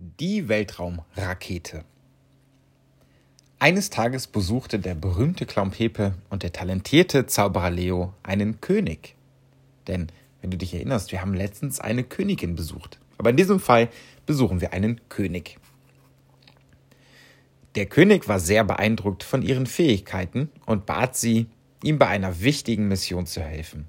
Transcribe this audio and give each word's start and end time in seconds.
Die 0.00 0.48
Weltraumrakete. 0.48 1.84
Eines 3.58 3.90
Tages 3.90 4.28
besuchte 4.28 4.78
der 4.78 4.94
berühmte 4.94 5.44
Clown 5.44 5.72
Pepe 5.72 6.14
und 6.30 6.44
der 6.44 6.52
talentierte 6.52 7.26
Zauberer 7.26 7.72
Leo 7.72 8.14
einen 8.22 8.60
König. 8.60 9.16
Denn, 9.88 10.06
wenn 10.40 10.52
du 10.52 10.56
dich 10.56 10.72
erinnerst, 10.72 11.10
wir 11.10 11.20
haben 11.20 11.34
letztens 11.34 11.80
eine 11.80 12.04
Königin 12.04 12.54
besucht. 12.54 13.00
Aber 13.16 13.30
in 13.30 13.36
diesem 13.36 13.58
Fall 13.58 13.88
besuchen 14.24 14.60
wir 14.60 14.72
einen 14.72 15.00
König. 15.08 15.58
Der 17.74 17.86
König 17.86 18.28
war 18.28 18.38
sehr 18.38 18.62
beeindruckt 18.62 19.24
von 19.24 19.42
ihren 19.42 19.66
Fähigkeiten 19.66 20.48
und 20.64 20.86
bat 20.86 21.16
sie, 21.16 21.46
ihm 21.82 21.98
bei 21.98 22.06
einer 22.06 22.40
wichtigen 22.40 22.86
Mission 22.86 23.26
zu 23.26 23.40
helfen. 23.40 23.88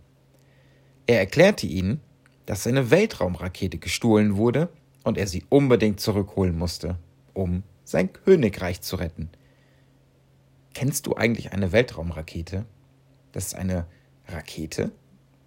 Er 1.05 1.19
erklärte 1.19 1.67
ihnen, 1.67 2.01
dass 2.47 2.63
seine 2.63 2.89
Weltraumrakete 2.89 3.77
gestohlen 3.77 4.37
wurde 4.37 4.69
und 5.03 5.17
er 5.17 5.27
sie 5.27 5.45
unbedingt 5.49 5.99
zurückholen 5.99 6.57
musste, 6.57 6.97
um 7.33 7.63
sein 7.83 8.13
Königreich 8.13 8.81
zu 8.81 8.95
retten. 8.95 9.29
Kennst 10.73 11.07
du 11.07 11.15
eigentlich 11.15 11.51
eine 11.51 11.71
Weltraumrakete? 11.71 12.65
Das 13.31 13.47
ist 13.47 13.55
eine 13.55 13.85
Rakete, 14.27 14.91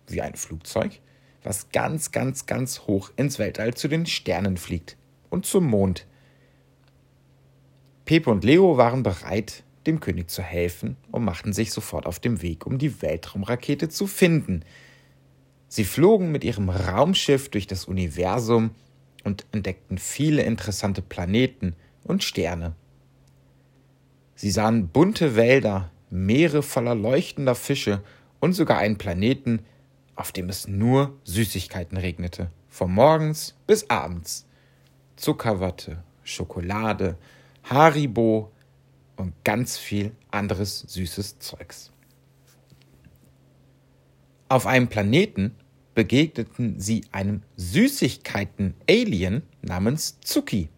wie 0.09 0.21
ein 0.21 0.35
Flugzeug, 0.35 1.01
was 1.43 1.71
ganz, 1.71 2.11
ganz, 2.11 2.47
ganz 2.47 2.81
hoch 2.81 3.11
ins 3.17 3.39
Weltall 3.39 3.75
zu 3.75 3.89
den 3.89 4.07
Sternen 4.07 4.57
fliegt 4.57 4.97
und 5.31 5.47
zum 5.47 5.67
Mond. 5.67 6.07
Pepe 8.05 8.31
und 8.31 8.45
Leo 8.45 8.77
waren 8.77 9.03
bereit, 9.03 9.63
dem 9.87 10.01
König 10.01 10.31
zu 10.31 10.43
helfen 10.43 10.97
und 11.11 11.25
machten 11.25 11.53
sich 11.53 11.73
sofort 11.73 12.07
auf 12.07 12.21
den 12.21 12.43
Weg, 12.43 12.67
um 12.67 12.79
die 12.79 13.03
Weltraumrakete 13.03 13.89
zu 13.89 14.07
finden. 14.07 14.65
Sie 15.69 15.85
flogen 15.85 16.31
mit 16.31 16.45
ihrem 16.45 16.69
Raumschiff 16.69 17.49
durch 17.49 17.67
das 17.67 17.87
Universum 17.87 18.71
und 19.25 19.47
entdeckten 19.53 19.99
viele 19.99 20.43
interessante 20.43 21.03
Planeten 21.03 21.75
und 22.05 22.25
Sterne. 22.25 22.75
Sie 24.35 24.51
sahen 24.51 24.89
bunte 24.89 25.37
Wälder, 25.37 25.91
Meere 26.11 26.63
voller 26.63 26.95
leuchtender 26.95 27.55
Fische 27.55 28.03
und 28.39 28.53
sogar 28.53 28.79
einen 28.79 28.99
Planeten, 28.99 29.61
auf 30.15 30.31
dem 30.31 30.51
es 30.51 30.69
nur 30.69 31.19
Süßigkeiten 31.25 31.97
regnete, 31.97 32.51
von 32.69 32.93
morgens 32.93 33.55
bis 33.67 33.89
abends. 33.89 34.47
Zuckerwatte, 35.17 36.03
Schokolade, 36.23 37.17
Haribo 37.65 38.53
und 39.17 39.33
ganz 39.45 39.79
viel 39.79 40.13
anderes 40.31 40.81
süßes 40.81 41.39
Zeugs. 41.39 41.93
Auf 44.49 44.67
einem 44.67 44.89
Planeten 44.89 45.55
begegneten 45.95 46.81
sie 46.81 47.05
einem 47.13 47.43
Süßigkeiten-Alien 47.57 49.43
namens 49.63 50.21
Zuki. 50.21 50.69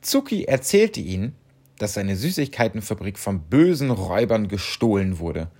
Zuki 0.00 0.44
erzählte 0.44 1.00
ihnen, 1.00 1.34
dass 1.78 1.94
seine 1.94 2.16
Süßigkeitenfabrik 2.16 3.18
von 3.18 3.40
bösen 3.42 3.90
Räubern 3.90 4.48
gestohlen 4.48 5.18
wurde. 5.18 5.50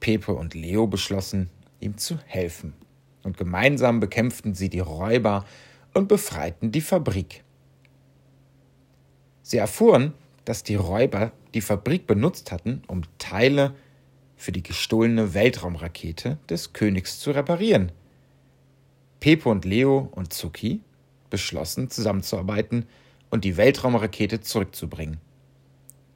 Pepe 0.00 0.32
und 0.32 0.54
Leo 0.54 0.86
beschlossen, 0.86 1.50
ihm 1.80 1.96
zu 1.96 2.18
helfen, 2.26 2.74
und 3.22 3.36
gemeinsam 3.36 4.00
bekämpften 4.00 4.54
sie 4.54 4.68
die 4.68 4.80
Räuber 4.80 5.44
und 5.94 6.08
befreiten 6.08 6.72
die 6.72 6.80
Fabrik. 6.80 7.44
Sie 9.42 9.58
erfuhren, 9.58 10.14
dass 10.44 10.62
die 10.62 10.74
Räuber 10.74 11.32
die 11.54 11.60
Fabrik 11.60 12.06
benutzt 12.06 12.50
hatten, 12.52 12.82
um 12.86 13.02
Teile 13.18 13.74
für 14.36 14.52
die 14.52 14.62
gestohlene 14.62 15.34
Weltraumrakete 15.34 16.38
des 16.48 16.72
Königs 16.72 17.20
zu 17.20 17.30
reparieren. 17.30 17.92
Pepe 19.20 19.48
und 19.48 19.64
Leo 19.64 20.08
und 20.12 20.32
Zuki 20.32 20.82
beschlossen 21.30 21.90
zusammenzuarbeiten 21.90 22.86
und 23.30 23.44
die 23.44 23.56
Weltraumrakete 23.56 24.40
zurückzubringen. 24.40 25.18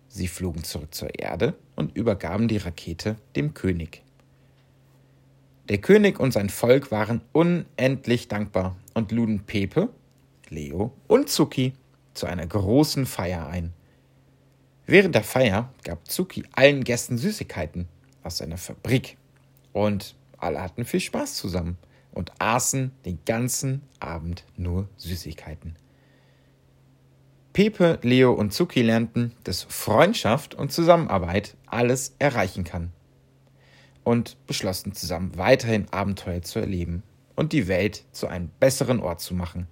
Sie 0.09 0.29
flogen 0.29 0.65
zurück 0.65 0.95
zur 0.95 1.19
Erde 1.19 1.55
und 1.77 1.97
übergaben 1.97 2.49
die 2.49 2.57
Rakete 2.57 3.17
dem 3.37 3.55
König. 3.55 4.03
Der 5.69 5.79
König 5.79 6.19
und 6.19 6.33
sein 6.33 6.49
Volk 6.49 6.91
waren 6.91 7.21
unendlich 7.33 8.29
dankbar 8.29 8.77
und 8.95 9.13
luden 9.13 9.41
Pepe, 9.41 9.91
Leo 10.49 10.93
und 11.07 11.29
Zuki 11.29 11.75
zu 12.15 12.27
einer 12.27 12.47
großen 12.47 13.05
Feier 13.05 13.47
ein. 13.49 13.73
Während 14.87 15.15
der 15.15 15.25
Feier 15.25 15.73
gab 15.85 16.09
Zuki 16.11 16.45
allen 16.53 16.85
Gästen 16.85 17.19
Süßigkeiten 17.19 17.87
aus 18.29 18.39
seiner 18.39 18.59
Fabrik. 18.59 19.17
Und 19.73 20.15
alle 20.37 20.63
hatten 20.63 20.85
viel 20.85 21.01
Spaß 21.01 21.35
zusammen 21.35 21.79
und 22.13 22.33
aßen 22.39 22.93
den 23.05 23.19
ganzen 23.25 23.83
Abend 24.01 24.45
nur 24.57 24.89
Süßigkeiten. 24.97 25.77
Pepe, 27.53 27.99
Leo 28.03 28.33
und 28.33 28.53
Zuki 28.53 28.83
lernten, 28.83 29.35
dass 29.45 29.65
Freundschaft 29.65 30.55
und 30.55 30.71
Zusammenarbeit 30.71 31.57
alles 31.67 32.15
erreichen 32.19 32.63
kann. 32.63 32.93
Und 34.05 34.37
beschlossen 34.47 34.93
zusammen 34.93 35.37
weiterhin 35.37 35.89
Abenteuer 35.91 36.43
zu 36.43 36.61
erleben 36.61 37.03
und 37.35 37.53
die 37.53 37.67
Welt 37.67 38.05
zu 38.13 38.27
einem 38.27 38.51
besseren 38.61 39.01
Ort 39.01 39.21
zu 39.21 39.35
machen. 39.35 39.67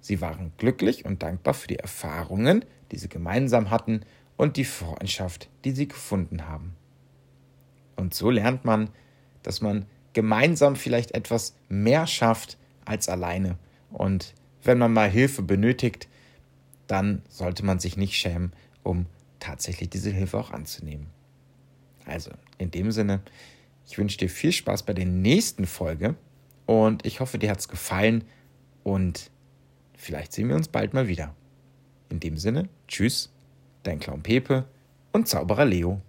Sie 0.00 0.20
waren 0.20 0.52
glücklich 0.58 1.04
und 1.04 1.22
dankbar 1.22 1.54
für 1.54 1.68
die 1.68 1.78
Erfahrungen, 1.78 2.64
die 2.90 2.98
sie 2.98 3.08
gemeinsam 3.08 3.70
hatten 3.70 4.00
und 4.36 4.56
die 4.56 4.64
Freundschaft, 4.64 5.48
die 5.64 5.70
sie 5.70 5.88
gefunden 5.88 6.46
haben. 6.46 6.76
Und 7.96 8.14
so 8.14 8.30
lernt 8.30 8.64
man, 8.64 8.90
dass 9.42 9.60
man 9.60 9.86
gemeinsam 10.12 10.76
vielleicht 10.76 11.12
etwas 11.12 11.54
mehr 11.68 12.06
schafft 12.06 12.56
als 12.84 13.08
alleine. 13.08 13.58
Und 13.90 14.34
wenn 14.62 14.78
man 14.78 14.92
mal 14.92 15.10
Hilfe 15.10 15.42
benötigt, 15.42 16.08
dann 16.86 17.22
sollte 17.28 17.64
man 17.64 17.78
sich 17.78 17.96
nicht 17.96 18.14
schämen, 18.14 18.52
um 18.82 19.06
tatsächlich 19.38 19.90
diese 19.90 20.10
Hilfe 20.10 20.38
auch 20.38 20.50
anzunehmen. 20.50 21.06
Also, 22.06 22.30
in 22.58 22.70
dem 22.70 22.92
Sinne, 22.92 23.20
ich 23.86 23.98
wünsche 23.98 24.18
dir 24.18 24.28
viel 24.28 24.52
Spaß 24.52 24.84
bei 24.84 24.92
der 24.92 25.06
nächsten 25.06 25.66
Folge 25.66 26.14
und 26.66 27.04
ich 27.04 27.20
hoffe, 27.20 27.38
dir 27.38 27.50
hat 27.50 27.60
es 27.60 27.68
gefallen 27.68 28.24
und 28.82 29.30
vielleicht 29.96 30.32
sehen 30.32 30.48
wir 30.48 30.56
uns 30.56 30.68
bald 30.68 30.94
mal 30.94 31.08
wieder. 31.08 31.34
In 32.10 32.20
dem 32.20 32.36
Sinne, 32.36 32.68
tschüss, 32.88 33.30
dein 33.82 34.00
Clown 34.00 34.22
Pepe 34.22 34.64
und 35.12 35.28
Zauberer 35.28 35.64
Leo. 35.64 36.00